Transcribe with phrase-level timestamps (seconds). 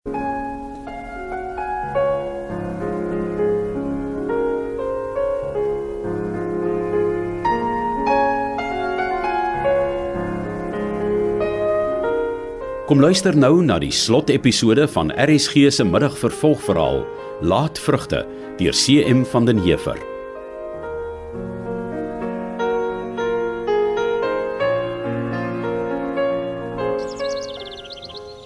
[0.00, 0.16] Kom
[12.98, 17.06] luister nou na die slotepisode van RSG se middagvervolgverhaal
[17.44, 18.24] Laat vrugte
[18.58, 19.94] deur CM van den Heever.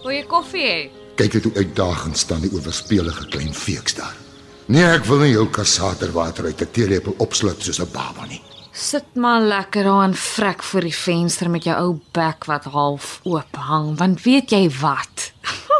[0.02, 1.04] Wil jy koffie hê?
[1.14, 4.16] Kyk dit hoe uitdagend staan die oorspelige klein feeks daar.
[4.66, 8.43] Nee, ek wil nie jou kassaterwater uit 'n teelepel opsluk soos 'n baba nie.
[8.72, 13.20] Sit maar lekker daar en vrek voor die venster met jou ou bek wat half
[13.22, 15.32] oop hang, want weet jy wat?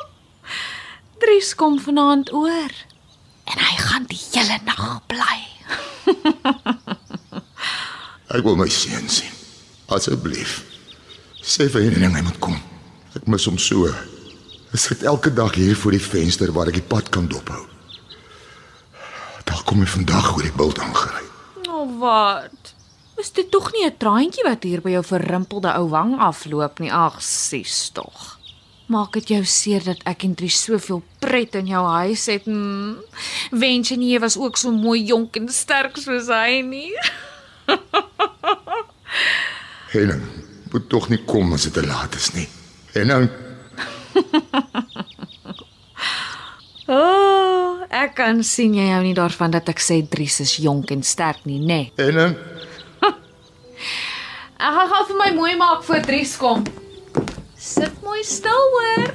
[1.21, 2.71] Dries kom vanaand oor
[3.45, 5.39] en hy gaan die hele nag bly.
[8.35, 9.33] Ek wil my seun sien.
[9.87, 10.63] Asseblief.
[11.43, 12.61] Sê vir hom hy moet kom.
[13.15, 13.95] Ek mis hom so.
[14.75, 17.61] Sit elke dag hier voor die venster waar ek die pad kan dophou.
[19.47, 21.23] Daar kom hy vandag oor die bult aangery.
[21.63, 22.73] Nou wat?
[23.23, 26.91] Is dit tog nie 'n traantjie wat hier by jou verrimpelde ou wang afloop nie?
[26.91, 28.39] Ag, sies tog.
[28.87, 32.45] Maak dit jou seer dat ek en Dries soveel pret in jou huis het.
[32.45, 32.97] Hmm.
[33.51, 36.93] Wens jy nie was ook so mooi jonk en sterk soos hy nie.
[39.95, 40.23] Helen,
[40.73, 42.49] moet tog nie kom as dit te laat is nie.
[42.93, 43.29] En nou
[46.85, 50.93] O, oh, ek kan sien jy hou nie daarvan dat ek sê Dries is jonk
[50.95, 51.89] en sterk nie, nê?
[51.97, 52.09] Nee.
[52.09, 52.31] en nou
[54.65, 56.63] Ek gaan gou vir my mooi maak voor Dries kom.
[57.59, 59.11] Sit mooi stil hoor.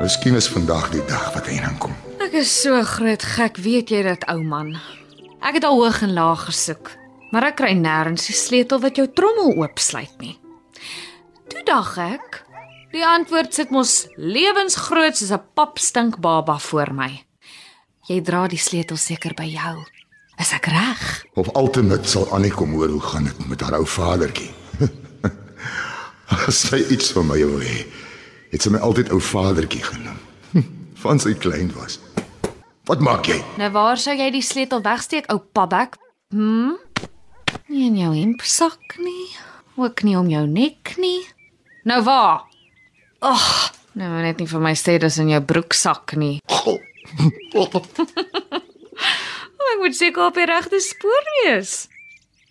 [0.00, 2.05] Miskien is vandag die dag wat hy aankom.
[2.36, 4.74] Is so groot gek, weet jy dit, ou man.
[5.40, 6.90] Ek het al hoog en laag gesoek,
[7.32, 10.34] maar ek kry nêrens die sleutel wat jou trommel oopsluit nie.
[11.48, 12.42] Toe dag ek,
[12.92, 17.24] die antwoord sit mos lewensgroot soos 'n papstink baba voor my.
[18.04, 19.86] Jy dra die sleutel seker by jou.
[20.38, 21.24] Is ek reg?
[21.40, 24.52] Of altemit sal Annie kom hoor hoe gaan dit met haar ou vadertjie.
[26.48, 27.86] As sy iets van my wil hê,
[28.52, 30.20] het sy my altyd ou vadertjie genoem.
[31.02, 31.96] Van sy klein was.
[32.86, 33.40] Wat maak jy?
[33.58, 35.96] Nou waar sou jy die sleutel wegsteek, ou pabek?
[36.30, 36.76] Hm?
[37.66, 39.26] Nie in jou hempsak nie,
[39.74, 41.24] ook nie om jou nek nie.
[41.86, 42.44] Nou waar?
[43.26, 43.46] Ag,
[43.98, 46.38] nou net nie vir my sê dis in jou broeksak nie.
[46.46, 46.78] Oh,
[49.66, 51.88] ek moet seker op die regte spoor wees.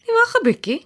[0.03, 0.79] Nee, wag 'n bietjie.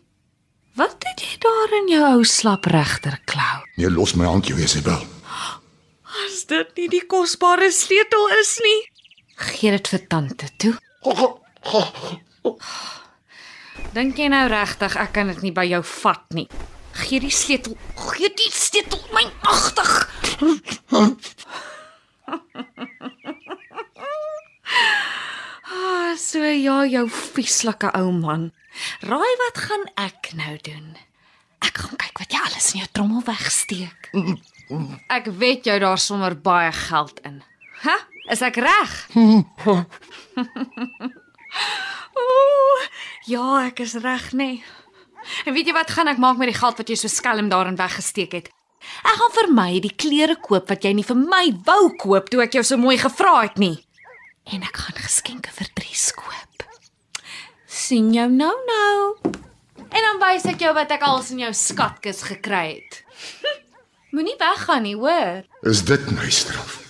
[0.77, 3.65] Wat het jy daar in jou ou slap regterklou?
[3.77, 5.01] Nee, los my hand, jy Isabel.
[6.25, 8.88] As dit nie die kosbare sleutel is nie,
[9.39, 10.73] gee dit vir tante toe.
[13.95, 16.47] Dink jy nou regtig ek kan dit nie by jou vat nie?
[16.99, 17.77] Gee die sleutel,
[18.11, 19.91] gee die sleutel my magtig.
[25.69, 28.49] Ah, so ja, jou vieslike ou man.
[29.05, 30.95] Raai wat gaan ek nou doen?
[31.65, 34.11] Ek gaan kyk wat jy alles in jou trommel wegsteek.
[35.11, 37.41] Ek weet jou daar sommer baie geld in.
[37.83, 37.95] Hæ?
[38.29, 38.91] Is ek reg?
[42.19, 42.83] Ooh,
[43.29, 44.61] ja, ek is reg, nee.
[45.45, 47.77] En weet jy wat gaan ek maak met die geld wat jy so skelm daarin
[47.79, 48.49] weggesteek het?
[49.03, 52.43] Ek gaan vir my die klere koop wat jy nie vir my wou koop toe
[52.45, 53.75] ek jou so mooi gevra het nie.
[54.49, 56.35] En ek gaan geskenke vir Dries koop.
[57.69, 59.33] sien jou nou nou.
[59.89, 63.01] En dan wys ek jou wat ek als in jou skatkis gekry het.
[64.13, 65.45] Moenie weggaan nie, hoor.
[65.65, 66.88] Is dit my straf?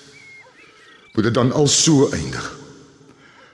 [1.20, 2.58] Moet dit dan al so eindig?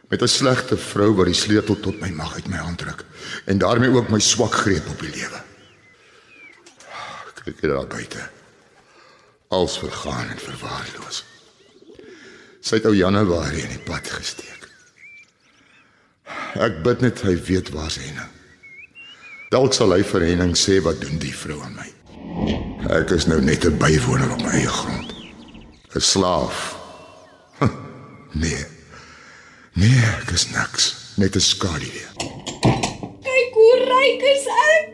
[0.08, 3.06] Met 'n slegte vrou wat die sleutel tot my mag uit my hand ruk
[3.46, 5.42] en daarmee ook my swak greep op die lewe.
[7.44, 8.30] Kyk hier daar buite.
[9.48, 11.26] Als vergaan en verwaarloos.
[12.62, 14.70] Sy het ou Januarie in die pad gesteek.
[16.54, 18.30] Ek bid net hy weet waar sy nou.
[19.50, 21.90] Dalk sal hy vir Henning sê wat doen die vrou aan my.
[22.90, 25.14] Ek is nou net 'n bywoner op my eie grond.
[25.96, 26.75] 'n Slaaf.
[28.36, 28.66] Nee.
[29.74, 32.08] Nee, ek is niks, net 'n skaduwee.
[33.24, 34.92] Kyk hoe ryk is ek.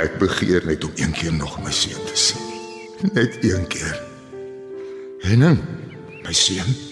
[0.00, 2.40] Ek begeer net om een keer nog my seun te sien.
[3.12, 4.00] Net een keer.
[5.18, 5.60] Henning,
[6.22, 6.89] my seun.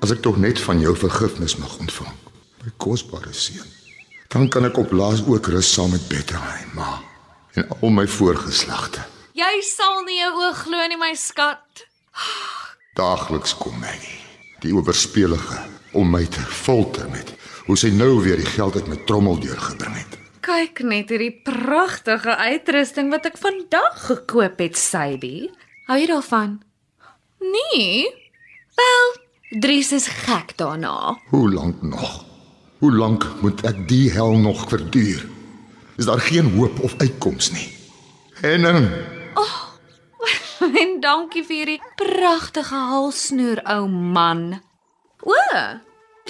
[0.00, 2.14] As ek tog net van jou vergifnis mag ontvang,
[2.64, 3.68] my kosbare seun,
[4.32, 7.02] dan kan ek op laas ook rus saam met Bethlehem, ma,
[7.52, 9.04] en al my voorgeslagte.
[9.36, 11.84] Jy sal nie jou oë glo nie, my skat.
[12.96, 14.24] Daagliks kom Maggie,
[14.64, 15.60] die oorspelige,
[15.92, 17.36] om my te folter met
[17.68, 20.16] hoe sy nou weer die geld uit my trommel deurgebring het.
[20.40, 25.50] Kyk net hierdie pragtige uitrusting wat ek vandag gekoop het, Sadie.
[25.90, 26.62] Hou jy daarvan?
[27.44, 28.08] Nee.
[28.80, 29.12] Wel,
[29.50, 31.18] Dries is gek daarna.
[31.28, 32.24] Hoe lank nog?
[32.78, 35.24] Hoe lank moet ek die hel nog verduur?
[35.98, 37.66] Is daar geen hoop of uitkoms nie?
[38.40, 38.86] Henning,
[40.82, 44.60] En dankie vir hierdie pragtige halsnoer, ou man.
[45.26, 45.34] O,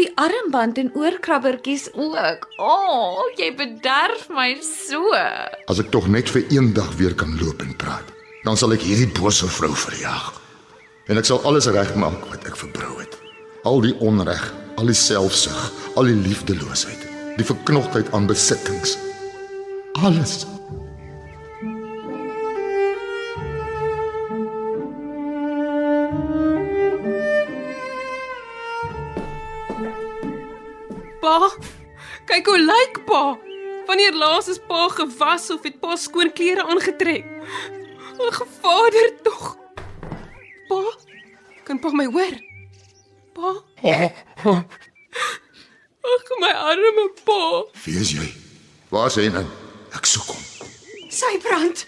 [0.00, 2.48] die armband en oorkrabbertjies ook.
[2.56, 5.12] O, oh, jy bederf my so.
[5.68, 8.14] as ek tog net vir een dag weer kan loop en praat,
[8.48, 10.39] dan sal ek hierdie bose vrou verjaag.
[11.08, 13.16] En ek sal alles regmaak wat ek verbrou het.
[13.64, 14.42] Al die onreg,
[14.76, 15.58] al die selfsug,
[15.96, 17.06] al die liefdeloosheid,
[17.36, 18.96] die verknogtheid aan besittings.
[20.00, 20.44] Alles.
[31.20, 31.50] Pa,
[32.28, 33.24] kyk hoe lyk pa.
[33.88, 37.26] Wanneer laas is pa gewas of het pa skoon klere aangetrek?
[38.28, 39.56] Ag vader tog.
[40.70, 40.78] Pa,
[41.66, 42.34] kan pa my hoor?
[43.34, 43.50] Pa.
[46.10, 47.40] Ag my arme pa.
[47.84, 48.28] Wie is jy?
[48.94, 49.48] Waar is Henning?
[49.98, 50.44] Ek soek hom.
[51.10, 51.82] Sy brand.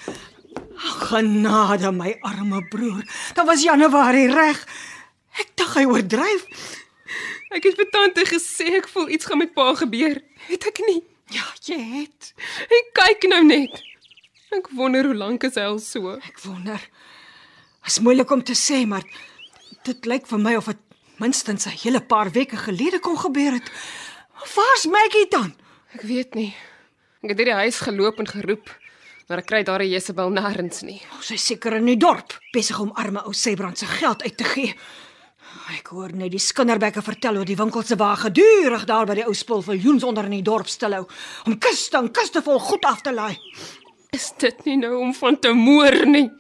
[0.83, 3.05] Ag, genade my arme broer.
[3.37, 4.59] Dit was Januarie reg.
[5.39, 6.43] Ek dink hy oordryf.
[7.55, 10.19] Ek het vir tante gesê ek voel iets gaan met pa gebeur.
[10.49, 11.05] Het ek nie?
[11.33, 12.33] Ja, jy het.
[12.67, 13.79] En kyk nou net.
[14.53, 16.19] Ek wonder hoe lank is hy al so.
[16.19, 16.83] Ek wonder.
[17.87, 19.03] Is moeilik om te sê, maar
[19.87, 20.83] dit lyk vir my of dit
[21.19, 23.71] minstens 'n hele paar weke gelede kon gebeur het.
[24.55, 25.55] Waar's Maggie dan?
[25.95, 26.55] Ek weet nie.
[27.23, 28.71] Ek het hierdie huis geloop en geroep,
[29.29, 31.01] maar ek kry daar Jezebel nêrens nie.
[31.13, 34.45] Oh, sy seker in die dorp, besig om arme ou Sebrand se geld uit te
[34.45, 34.75] gee.
[35.79, 39.27] Ek hoor net die skinderbekke vertel hoe die winkel se wa gedurig daar by die
[39.27, 41.07] ou spulviljoens onder in die dorp stilhou
[41.47, 43.39] om kiste en kiste vol goed af te laai.
[44.13, 46.31] Is dit nie nou om van te moer nie?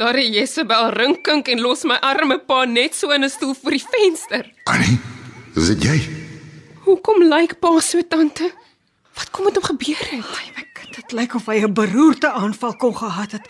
[0.00, 3.70] Daar die Jezebel rinkink en los my arme pa net so in 'n stoel voor
[3.70, 4.52] die venster.
[4.64, 4.98] Annie,
[5.54, 5.98] is dit jy?
[6.84, 8.52] Hoekom lyk pa so tante?
[9.14, 10.24] Wat kom met hom gebeur het?
[10.24, 13.48] Ai, my kind, dit lyk of hy 'n beroerte aanval kon gehad het.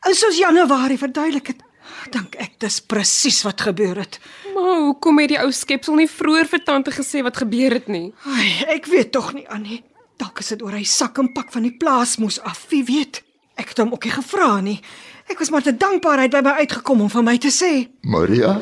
[0.00, 1.62] En soos Januarie verduidelik het,
[2.10, 4.18] dink ek dis presies wat gebeur het.
[4.54, 8.14] Maar hoekom het die ou skepsel nie vroeër vir tante gesê wat gebeur het nie?
[8.24, 9.84] Ai, ek weet tog nie Annie.
[10.16, 12.66] Dalk is dit oor hy sak en pak van die plaas moes af.
[12.70, 13.22] Wie weet?
[13.56, 14.80] Ek het hom ook nie gevra nie.
[15.30, 17.72] Ek was maar te dankbaar hy het by my uitgekom om vir my te sê.
[18.02, 18.56] Maria?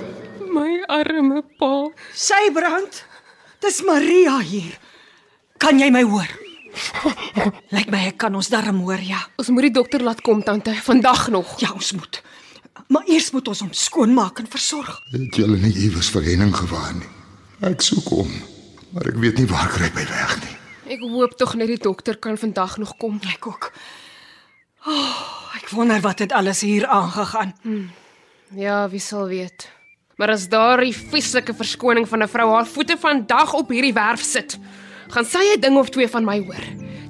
[0.51, 1.91] My arme pa.
[2.17, 3.05] Sy brand.
[3.61, 4.77] Dis Maria hier.
[5.61, 6.29] Kan jy my hoor?
[7.75, 9.21] Lyk my ek kan ons darm hoor, ja.
[9.41, 11.57] Ons moet die dokter laat kom tante, vandag nog.
[11.63, 12.23] Ja, ons moet.
[12.91, 15.01] Maar eers moet ons hom skoonmaak en versorg.
[15.13, 17.11] Het julle nie iewers vir Henning gewaar nie?
[17.69, 18.31] Ek soek hom,
[18.95, 20.57] maar ek weet nie waar kry hy weg nie.
[20.97, 23.21] Ek hoop tog net die dokter kan vandag nog kom.
[23.31, 23.69] Ek ook.
[24.89, 25.21] Oh,
[25.71, 27.55] wonder wat het alles hier aangegaan.
[28.55, 29.71] Ja, wie sal weet.
[30.17, 34.59] Maar as daardie vieslike verskoning van 'n vrou haar voete vandag op hierdie werf sit,
[35.09, 36.65] gaan sy 'n ding of twee van my hoor.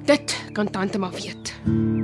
[0.05, 1.53] Dit kan tante maar weet.
[1.65, 2.00] Middag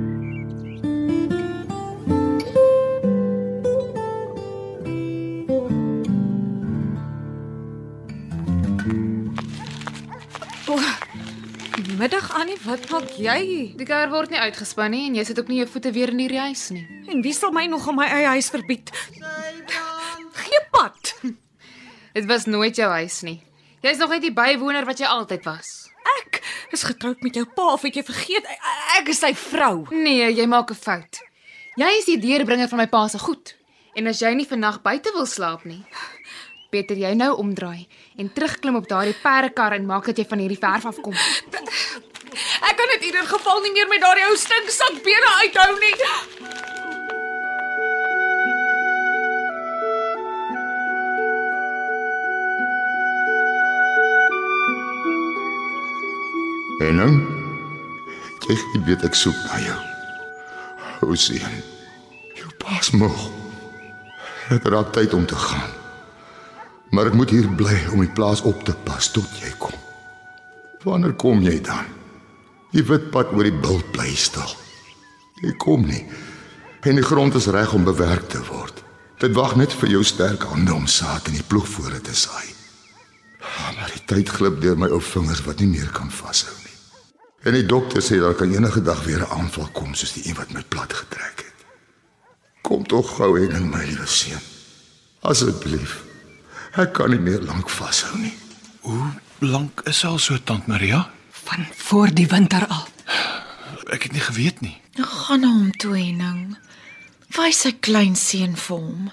[12.64, 13.40] wat maak jy?
[13.78, 16.22] Die kar word nie uitgespan nie en jy sit ook nie jou voete weer in
[16.24, 16.84] hierdie huis nie.
[17.10, 18.92] En wie sal my nog in my eie huis verbied?
[20.38, 21.12] Gee pad.
[22.16, 23.38] Dit was nooit jou huis nie.
[23.84, 25.86] Jy's nog net die bywoner wat jy altyd was.
[26.18, 26.40] Ek
[26.74, 28.48] is getroud met jou pa of het jy vergeet?
[28.98, 29.86] Ek, is sy vrou.
[29.94, 31.20] Nee, jy maak 'n fout.
[31.78, 33.54] Jy is die deurbrenger van my pa se goed.
[33.94, 35.84] En as jy nie vandag buite wil slaap nie,
[36.70, 37.86] beter jy nou omdraai
[38.18, 41.14] en terugklim op daardie perdekar en maak dat jy van hierdie verf afkom.
[42.68, 45.96] Ek kan dit ieder geval nie meer met daardie ou stinksak bene uithou nie.
[56.78, 57.18] Henning?
[58.48, 59.80] Jy jy weet ek soek na jou.
[61.02, 61.58] Hoe sien?
[62.38, 63.26] Jou pas moeg.
[64.48, 65.74] Dit raak tyd om te gaan.
[66.94, 69.74] Maar ek moet hier bly om die plaas op te pas tot jy kom.
[70.86, 71.97] Wanneer kom jy dan?
[72.72, 74.50] Die wit pad oor die bil bly stil.
[75.42, 76.04] Jy kom nie.
[76.84, 78.82] En die grond is reg om bewerk te word.
[79.18, 82.46] Dit wag net vir jou sterk hande om saad in die ploegvoore te saai.
[83.40, 86.76] Ah, Maar die tyd glip deur my ou vingers wat nie meer kan vashou nie.
[87.46, 90.36] En die dokter sê daar kan enige dag weer 'n aanval kom soos die een
[90.36, 91.66] wat my plat getrek het.
[92.62, 94.40] Kom tog gou en in my liewe seun.
[95.22, 96.02] Asseblief.
[96.76, 98.34] Ek kan nie meer lank vashou nie.
[98.80, 101.10] Hoe lank is al so tant Maria?
[101.44, 102.86] Van voor die winter al.
[103.92, 104.76] Ek het nie geweet nie.
[104.98, 106.56] Gaan na hom toe, Henning.
[107.36, 109.10] Wys sy klein seun vir hom.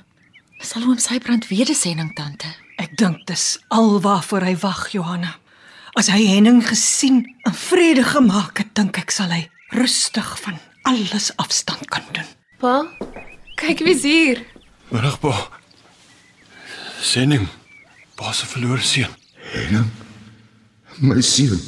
[0.63, 2.49] Sal hom sy brand wedersending tante.
[2.81, 5.35] Ek dink dis alwaarvoor hy wag, Johanna.
[5.95, 11.31] As hy Henning gesien en vrede gemaak het, dink ek sal hy rustig van alles
[11.41, 12.27] afstand kan doen.
[12.59, 12.81] Pa,
[13.61, 14.43] kyk wie's hier.
[14.91, 15.33] Middag pa.
[17.01, 17.47] Sening.
[18.15, 19.11] Pa se verlore seun.
[19.53, 19.87] Henning,
[20.99, 21.59] my seun,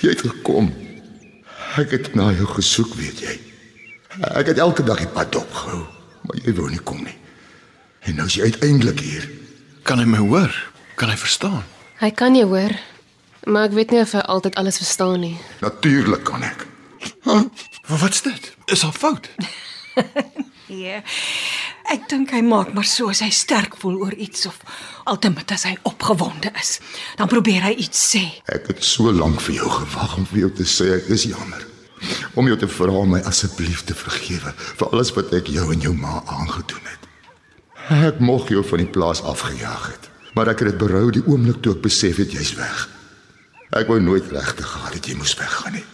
[0.00, 0.70] jy het gekom.
[1.80, 3.34] Ek het na jou gesoek, weet jy.
[4.38, 5.82] Ek het elke dag die pad dopgehou,
[6.22, 7.16] maar jy wou nie kom nie.
[8.06, 9.26] En nou is jy uiteindelik hier.
[9.82, 10.52] Kan hy my hoor?
[11.00, 11.64] Kan hy verstaan?
[11.98, 12.74] Hy kan jou hoor,
[13.48, 15.34] maar ek weet nie of hy altyd alles verstaan nie.
[15.64, 16.66] Natuurlik kan ek.
[17.24, 18.52] Maar wat's dit?
[18.72, 19.28] Is daar fout?
[20.66, 21.02] Ja.
[21.92, 24.56] Ek dink hy maak maar so as hy sterk voel oor iets of
[25.10, 26.78] altemat as hy opgewonde is.
[27.18, 28.22] Dan probeer hy iets sê.
[28.48, 31.66] Ek het so lank vir jou gewag om vir jou te sê ek is jammer.
[32.34, 35.84] Om jou te vra om my asseblief te vergewe vir alles wat ek jou en
[35.84, 37.08] jou ma aangedoen het.
[37.84, 41.60] Ek moeg jou van die plaas afgejaag het, maar ek het dit berou die oomblik
[41.60, 42.86] toe ek besef het jy's weg.
[43.76, 45.86] Ek wou nooit regtig gehad het jy moes weggaan nie.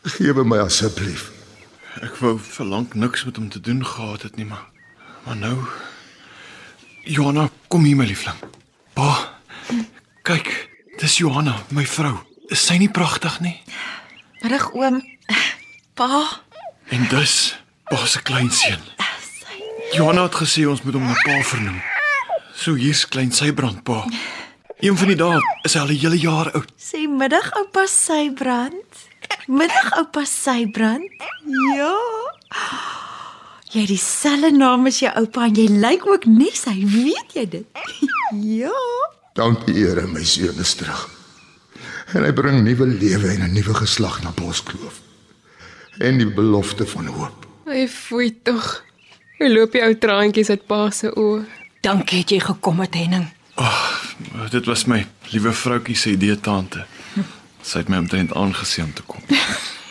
[0.00, 1.30] Vergewe my asseblief.
[2.02, 4.66] Ek wou vir lank niks met hom te doen gehad het nie, maar
[5.24, 5.58] maar nou
[7.04, 8.36] Johanna, kom hier my liefling.
[8.94, 9.34] Pa.
[10.22, 10.48] Kyk,
[11.00, 12.14] dis Johanna, my vrou.
[12.48, 13.58] Is sy nie pragtig nie?
[14.40, 15.02] Middag oom.
[15.94, 16.40] Pa,
[16.92, 17.34] En dis
[17.88, 18.80] pa se kleinseun.
[19.94, 21.80] Johanna het gesê ons moet hom na pa vernoem.
[22.54, 24.04] So hier's klein Sybrand pa.
[24.80, 26.72] Een van die dae is hy al 'n hele jaar oud.
[26.78, 29.08] Sê middag oupa Sybrand.
[29.46, 31.10] Middag oupa Sybrand.
[31.76, 31.94] Ja.
[33.74, 37.42] Jy het dieselfde naam as jou oupa en jy lyk ook nes hy, weet jy
[37.56, 37.80] dit?
[38.60, 38.70] ja.
[39.34, 41.00] Dankie Here, my seun is terug.
[42.14, 45.00] En hy bring nuwe lewe en 'n nuwe geslag na Boskloof.
[45.98, 47.46] En die belofte van hoop.
[47.66, 48.84] Hy foei tog.
[49.38, 51.42] Hoe loop die ou traantjies uit pa se oë?
[51.82, 53.26] Dankie het jy gekom het Henning.
[54.50, 56.86] Dit was my liewe vroutjie se idee tante.
[57.62, 59.22] Sy het my omtrent aangesien om te kom.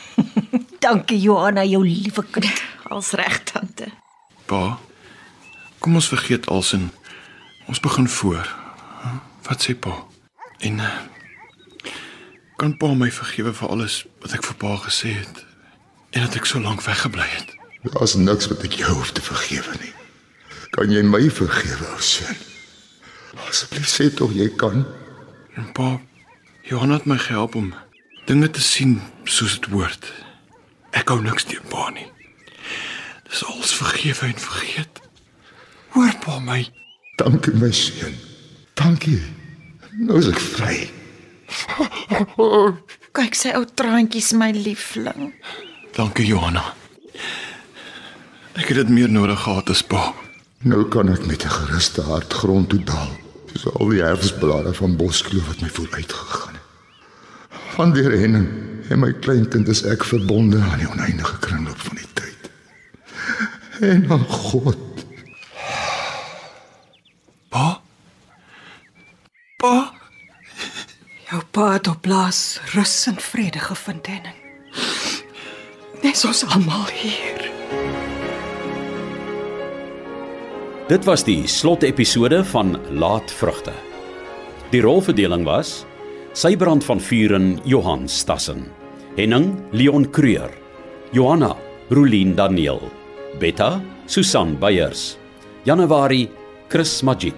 [0.86, 2.73] Dankie Johanna, jou liewe kind.
[2.94, 3.88] Als reg tante.
[4.46, 4.80] Pa,
[5.80, 6.92] kom ons vergeet alsin.
[7.66, 8.56] Ons begin voor.
[9.42, 9.96] Wat sê pa?
[10.60, 10.92] En uh,
[12.62, 15.42] kan pa my vergewe vir alles wat ek vir pa gesê het
[16.14, 17.56] en dat ek so lank weggebly het?
[17.98, 19.92] Daar's niks wat ek jou hoef te vergewe nie.
[20.78, 22.38] Kan jy my vergewe, ou seun?
[23.50, 24.86] Asseblief sê tog jy kan.
[25.58, 25.98] En pa,
[26.70, 27.74] Johan het my gehelp om
[28.30, 30.14] dinge te sien soos dit hoort.
[30.94, 32.13] Ek hou niks teen pa nie.
[33.34, 35.00] Dis alles vergewe en vergeet.
[35.90, 36.68] Hoor pa my.
[37.18, 38.14] Dankie my seun.
[38.78, 39.22] Dankie.
[40.06, 40.76] Nou is ek vry.
[43.18, 45.32] Kyk sy ou traantjies my liefling.
[45.98, 46.62] Dankie Johanna.
[48.54, 50.12] Ek het dit meer nodig gehad as pa.
[50.70, 53.18] Nou kan ek met 'n geruste hart grond toe daal.
[53.50, 56.66] Soos al die herfsblare van Boskloof wat my vooruit gegaan het.
[57.74, 58.50] Van deur Henning
[58.90, 62.13] en my kleinkind is ek verbonde aan die oneindige kringloop van die.
[63.84, 64.78] En aan God.
[67.50, 67.82] Pa?
[69.58, 69.92] Pa?
[71.28, 74.40] Jou pa het op plaas rus en vrede gevind Henning.
[76.00, 77.44] Dis ons almal hier.
[80.88, 83.76] Dit was die slotepisode van Laat Vrugte.
[84.72, 85.82] Die rolverdeling was:
[86.32, 88.70] Sybrand van Vuren Johan Stassen,
[89.20, 90.52] Henning Leon Creur,
[91.12, 91.56] Johanna
[91.90, 92.80] Rulien Daniel,
[93.40, 95.18] Betta Susan Beyers,
[95.66, 96.30] Januarie
[96.70, 97.34] Chris Magid,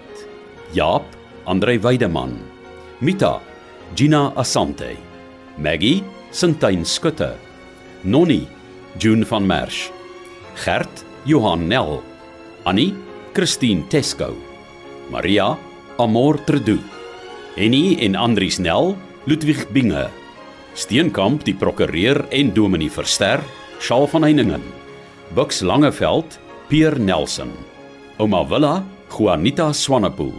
[0.74, 1.04] Jaap
[1.46, 2.38] Andrei Weideman,
[3.00, 3.40] Mita
[3.96, 4.98] Gina Asante,
[5.58, 7.36] Maggie Sintyn Skutte,
[8.04, 8.48] Nonnie
[9.00, 9.92] June van Merch,
[10.56, 12.02] Gert Johan Nel,
[12.66, 12.94] Annie
[13.34, 14.36] Christine Tesco,
[15.10, 15.58] Maria
[15.98, 16.80] Amor Tredu,
[17.56, 20.10] Henny en Andries Nel, Ludwig Binge,
[20.76, 23.40] Steenkamp die prokureur en Dominee Verster,
[23.80, 24.64] Shaal van Heiningen,
[25.34, 26.40] Bux Langeveld,
[26.70, 27.52] Pier Nelson,
[28.20, 30.34] Ouma Villa, Juanita Swanepoel,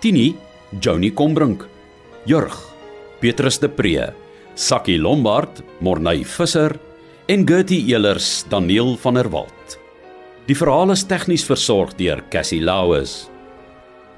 [0.00, 0.34] Tini,
[0.80, 1.64] Joni Combrink,
[2.26, 2.54] Jurg,
[3.20, 4.12] Petrus de Pre,
[4.54, 6.78] Sakkie Lombard, Morney Visser
[7.26, 9.78] en Gertie Elers, Daniel van der Walt.
[10.46, 13.30] Die verhaal is tegnies versorg deur Cassie Lauis.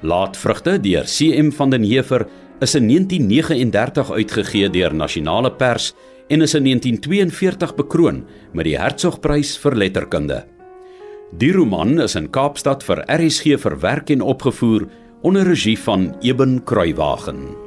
[0.03, 2.27] Laat vrugte deur CM van den Heever
[2.59, 5.93] is in 1939 uitgegee deur Nasionale Pers
[6.27, 10.41] en is in 1942 bekroon met die Hertzogprys vir letterkunde.
[11.39, 14.87] Die roman is in Kaapstad vir RSG verwerk en opgevoer
[15.27, 17.66] onder regie van Eben Kruiwagen.